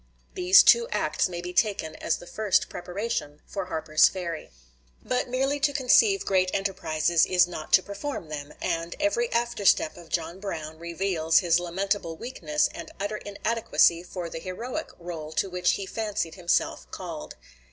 [0.33, 4.49] These two acts may be taken as the first preparation for Harper's Ferry.
[5.05, 9.97] But merely to conceive great enterprises is not to perform them, and every after step
[9.97, 15.51] of John Brown reveals his lamentable weakness and utter inadequacy for the heroic role to
[15.51, 17.35] which he fancied himself called.